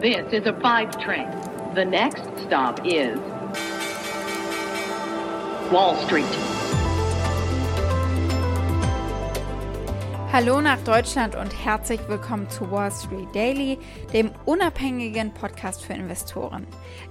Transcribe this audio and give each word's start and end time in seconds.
This 0.00 0.32
is 0.32 0.46
a 0.46 0.54
five 0.62 0.98
train. 0.98 1.28
The 1.74 1.84
next 1.84 2.22
stop 2.46 2.80
is 2.86 3.18
Wall 5.70 5.94
Street. 6.06 6.24
Hallo 10.32 10.62
nach 10.62 10.78
Deutschland 10.84 11.36
und 11.36 11.52
herzlich 11.52 12.00
willkommen 12.08 12.48
zu 12.48 12.70
Wall 12.70 12.90
Street 12.90 13.28
Daily, 13.34 13.78
dem 14.14 14.30
unabhängigen 14.46 15.34
Podcast 15.34 15.84
für 15.84 15.92
Investoren. 15.92 16.66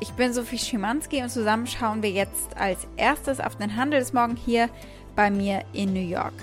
Ich 0.00 0.12
bin 0.12 0.34
Sophie 0.34 0.58
Schimanski 0.58 1.22
und 1.22 1.30
zusammen 1.30 1.66
schauen 1.66 2.02
wir 2.02 2.10
jetzt 2.10 2.54
als 2.58 2.86
erstes 2.98 3.40
auf 3.40 3.56
den 3.56 3.76
Handelsmorgen 3.76 4.36
hier 4.36 4.68
bei 5.16 5.30
mir 5.30 5.64
in 5.72 5.94
New 5.94 6.06
York. 6.06 6.34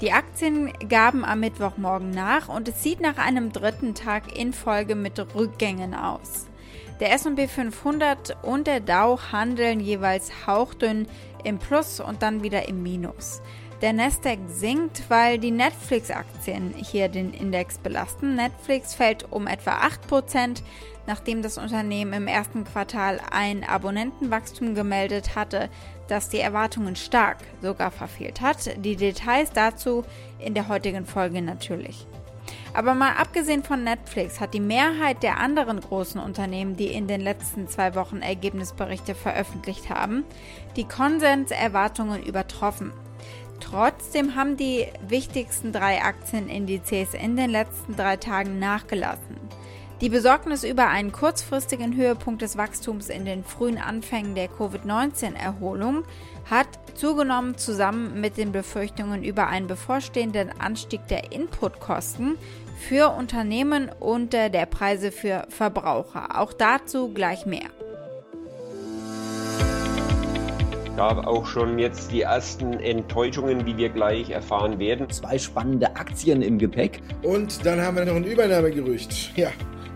Die 0.00 0.12
Aktien 0.12 0.72
gaben 0.88 1.24
am 1.24 1.40
Mittwochmorgen 1.40 2.10
nach 2.10 2.48
und 2.48 2.68
es 2.68 2.82
sieht 2.82 3.00
nach 3.00 3.16
einem 3.16 3.52
dritten 3.52 3.94
Tag 3.94 4.36
in 4.36 4.52
Folge 4.52 4.96
mit 4.96 5.18
Rückgängen 5.34 5.94
aus. 5.94 6.46
Der 7.00 7.12
S&P 7.12 7.48
500 7.48 8.36
und 8.42 8.66
der 8.66 8.80
Dow 8.80 9.18
handeln 9.32 9.80
jeweils 9.80 10.46
hauchdünn 10.46 11.06
im 11.44 11.58
Plus 11.58 12.00
und 12.00 12.22
dann 12.22 12.42
wieder 12.42 12.68
im 12.68 12.82
Minus. 12.82 13.40
Der 13.84 13.92
Nasdaq 13.92 14.38
sinkt, 14.48 15.02
weil 15.10 15.36
die 15.36 15.50
Netflix-Aktien 15.50 16.72
hier 16.74 17.08
den 17.10 17.34
Index 17.34 17.76
belasten. 17.76 18.34
Netflix 18.34 18.94
fällt 18.94 19.30
um 19.30 19.46
etwa 19.46 19.72
8%, 19.72 20.62
nachdem 21.06 21.42
das 21.42 21.58
Unternehmen 21.58 22.14
im 22.14 22.26
ersten 22.26 22.64
Quartal 22.64 23.20
ein 23.30 23.62
Abonnentenwachstum 23.62 24.74
gemeldet 24.74 25.36
hatte, 25.36 25.68
das 26.08 26.30
die 26.30 26.40
Erwartungen 26.40 26.96
stark 26.96 27.36
sogar 27.60 27.90
verfehlt 27.90 28.40
hat. 28.40 28.82
Die 28.82 28.96
Details 28.96 29.50
dazu 29.52 30.02
in 30.38 30.54
der 30.54 30.68
heutigen 30.68 31.04
Folge 31.04 31.42
natürlich. 31.42 32.06
Aber 32.72 32.94
mal 32.94 33.12
abgesehen 33.18 33.64
von 33.64 33.84
Netflix 33.84 34.40
hat 34.40 34.54
die 34.54 34.60
Mehrheit 34.60 35.22
der 35.22 35.36
anderen 35.36 35.82
großen 35.82 36.22
Unternehmen, 36.22 36.76
die 36.76 36.88
in 36.88 37.06
den 37.06 37.20
letzten 37.20 37.68
zwei 37.68 37.94
Wochen 37.94 38.22
Ergebnisberichte 38.22 39.14
veröffentlicht 39.14 39.90
haben, 39.90 40.24
die 40.74 40.84
Konsenserwartungen 40.84 42.22
übertroffen. 42.22 42.94
Trotzdem 43.64 44.34
haben 44.34 44.56
die 44.56 44.86
wichtigsten 45.08 45.72
drei 45.72 46.02
Aktienindizes 46.02 47.14
in 47.14 47.36
den 47.36 47.50
letzten 47.50 47.96
drei 47.96 48.16
Tagen 48.16 48.58
nachgelassen. 48.58 49.38
Die 50.00 50.10
Besorgnis 50.10 50.64
über 50.64 50.88
einen 50.88 51.12
kurzfristigen 51.12 51.96
Höhepunkt 51.96 52.42
des 52.42 52.58
Wachstums 52.58 53.08
in 53.08 53.24
den 53.24 53.42
frühen 53.42 53.78
Anfängen 53.78 54.34
der 54.34 54.48
Covid-19-Erholung 54.48 56.04
hat 56.50 56.66
zugenommen 56.94 57.56
zusammen 57.56 58.20
mit 58.20 58.36
den 58.36 58.52
Befürchtungen 58.52 59.24
über 59.24 59.46
einen 59.46 59.66
bevorstehenden 59.66 60.50
Anstieg 60.60 61.06
der 61.08 61.32
Inputkosten 61.32 62.36
für 62.76 63.14
Unternehmen 63.16 63.88
und 63.88 64.34
der 64.34 64.66
Preise 64.66 65.10
für 65.10 65.46
Verbraucher. 65.48 66.38
Auch 66.38 66.52
dazu 66.52 67.14
gleich 67.14 67.46
mehr. 67.46 67.70
Gab 70.96 71.26
auch 71.26 71.46
schon 71.46 71.78
jetzt 71.78 72.12
die 72.12 72.22
ersten 72.22 72.74
Enttäuschungen, 72.74 73.66
wie 73.66 73.76
wir 73.76 73.88
gleich 73.88 74.30
erfahren 74.30 74.78
werden. 74.78 75.10
Zwei 75.10 75.38
spannende 75.38 75.96
Aktien 75.96 76.42
im 76.42 76.58
Gepäck. 76.58 77.00
Und 77.22 77.64
dann 77.66 77.80
haben 77.80 77.96
wir 77.96 78.04
noch 78.04 78.16
ein 78.16 78.24
Übernahmegerücht. 78.24 79.36
Ja, 79.36 79.48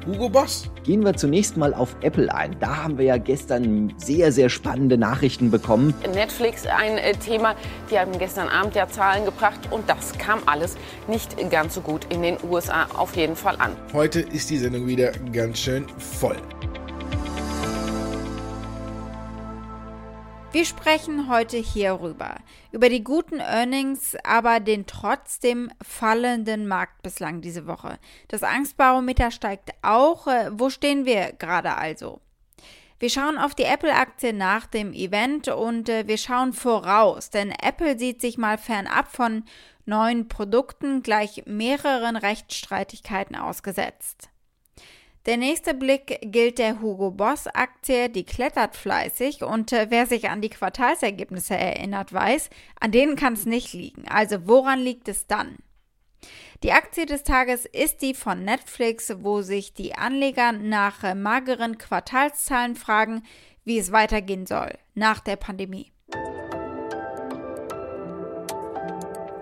Hugo 0.06 0.28
Boss. 0.28 0.70
Gehen 0.84 1.04
wir 1.04 1.14
zunächst 1.14 1.56
mal 1.56 1.74
auf 1.74 1.94
Apple 2.00 2.34
ein. 2.34 2.56
Da 2.60 2.82
haben 2.82 2.96
wir 2.96 3.04
ja 3.04 3.18
gestern 3.18 3.92
sehr, 3.98 4.32
sehr 4.32 4.48
spannende 4.48 4.96
Nachrichten 4.96 5.50
bekommen. 5.50 5.94
Netflix 6.14 6.66
ein 6.66 6.96
äh, 6.96 7.12
Thema. 7.12 7.54
Die 7.90 7.98
haben 7.98 8.18
gestern 8.18 8.48
Abend 8.48 8.74
ja 8.74 8.88
Zahlen 8.88 9.24
gebracht 9.24 9.60
und 9.70 9.88
das 9.88 10.16
kam 10.16 10.40
alles 10.46 10.76
nicht 11.08 11.36
ganz 11.50 11.74
so 11.74 11.82
gut 11.82 12.06
in 12.10 12.22
den 12.22 12.38
USA 12.48 12.86
auf 12.96 13.16
jeden 13.16 13.36
Fall 13.36 13.56
an. 13.58 13.72
Heute 13.92 14.20
ist 14.20 14.48
die 14.50 14.58
Sendung 14.58 14.86
wieder 14.86 15.12
ganz 15.32 15.58
schön 15.58 15.86
voll. 15.98 16.36
Wir 20.50 20.64
sprechen 20.64 21.28
heute 21.28 21.58
hierüber, 21.58 22.36
über 22.72 22.88
die 22.88 23.04
guten 23.04 23.38
Earnings, 23.38 24.16
aber 24.24 24.60
den 24.60 24.86
trotzdem 24.86 25.70
fallenden 25.82 26.66
Markt 26.66 27.02
bislang 27.02 27.42
diese 27.42 27.66
Woche. 27.66 27.98
Das 28.28 28.42
Angstbarometer 28.42 29.30
steigt 29.30 29.72
auch. 29.82 30.26
Äh, 30.26 30.50
wo 30.52 30.70
stehen 30.70 31.04
wir 31.04 31.32
gerade 31.32 31.76
also? 31.76 32.22
Wir 32.98 33.10
schauen 33.10 33.36
auf 33.36 33.54
die 33.54 33.64
Apple-Aktie 33.64 34.32
nach 34.32 34.66
dem 34.66 34.94
Event 34.94 35.48
und 35.48 35.90
äh, 35.90 36.08
wir 36.08 36.16
schauen 36.16 36.54
voraus, 36.54 37.28
denn 37.28 37.50
Apple 37.50 37.98
sieht 37.98 38.22
sich 38.22 38.38
mal 38.38 38.56
fernab 38.56 39.14
von 39.14 39.44
neuen 39.84 40.28
Produkten 40.28 41.02
gleich 41.02 41.42
mehreren 41.44 42.16
Rechtsstreitigkeiten 42.16 43.36
ausgesetzt. 43.36 44.30
Der 45.28 45.36
nächste 45.36 45.74
Blick 45.74 46.20
gilt 46.22 46.58
der 46.58 46.80
Hugo 46.80 47.10
Boss 47.10 47.48
Aktie, 47.48 48.08
die 48.08 48.24
klettert 48.24 48.74
fleißig 48.74 49.42
und 49.42 49.74
äh, 49.74 49.88
wer 49.90 50.06
sich 50.06 50.30
an 50.30 50.40
die 50.40 50.48
Quartalsergebnisse 50.48 51.54
erinnert, 51.54 52.14
weiß, 52.14 52.48
an 52.80 52.92
denen 52.92 53.14
kann 53.14 53.34
es 53.34 53.44
nicht 53.44 53.74
liegen. 53.74 54.08
Also 54.08 54.48
woran 54.48 54.78
liegt 54.78 55.06
es 55.06 55.26
dann? 55.26 55.58
Die 56.62 56.72
Aktie 56.72 57.04
des 57.04 57.24
Tages 57.24 57.66
ist 57.66 58.00
die 58.00 58.14
von 58.14 58.42
Netflix, 58.42 59.12
wo 59.18 59.42
sich 59.42 59.74
die 59.74 59.94
Anleger 59.94 60.52
nach 60.52 61.04
äh, 61.04 61.14
mageren 61.14 61.76
Quartalszahlen 61.76 62.74
fragen, 62.74 63.22
wie 63.64 63.76
es 63.78 63.92
weitergehen 63.92 64.46
soll 64.46 64.78
nach 64.94 65.20
der 65.20 65.36
Pandemie. 65.36 65.92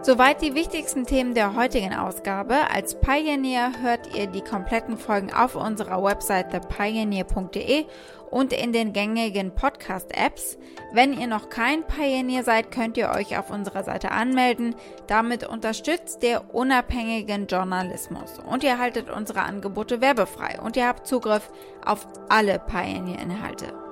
Soweit 0.07 0.41
die 0.41 0.55
wichtigsten 0.55 1.05
Themen 1.05 1.35
der 1.35 1.57
heutigen 1.57 1.93
Ausgabe. 1.93 2.71
Als 2.73 2.95
Pioneer 3.01 3.73
hört 3.83 4.15
ihr 4.15 4.29
die 4.29 4.41
kompletten 4.41 4.99
Folgen 4.99 5.35
auf 5.35 5.57
unserer 5.57 6.01
Website 6.01 6.53
thepioneer.de 6.53 7.87
und 8.31 8.53
in 8.53 8.73
den 8.73 8.93
gängigen 8.93 9.53
Podcast-Apps. 9.53 10.59
Wenn 10.93 11.13
ihr 11.13 11.27
noch 11.27 11.49
kein 11.49 11.85
Pioneer 11.89 12.45
seid, 12.45 12.71
könnt 12.71 12.97
ihr 12.97 13.11
euch 13.11 13.37
auf 13.37 13.51
unserer 13.51 13.83
Seite 13.83 14.13
anmelden. 14.13 14.77
Damit 15.09 15.43
unterstützt 15.43 16.23
ihr 16.23 16.45
unabhängigen 16.53 17.49
Journalismus 17.49 18.39
und 18.39 18.63
ihr 18.63 18.79
haltet 18.79 19.11
unsere 19.11 19.41
Angebote 19.41 20.01
werbefrei 20.01 20.61
und 20.63 20.77
ihr 20.77 20.87
habt 20.87 21.09
Zugriff 21.09 21.51
auf 21.85 22.07
alle 22.29 22.61
Pioneer-Inhalte. 22.61 23.86